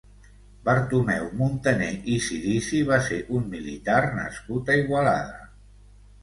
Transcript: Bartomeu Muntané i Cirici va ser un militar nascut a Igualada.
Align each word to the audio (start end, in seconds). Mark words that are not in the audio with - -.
Bartomeu 0.67 1.27
Muntané 1.41 1.89
i 2.13 2.15
Cirici 2.29 2.79
va 2.87 2.97
ser 3.09 3.19
un 3.41 3.45
militar 3.53 3.99
nascut 4.17 4.73
a 4.73 4.79
Igualada. 4.83 5.39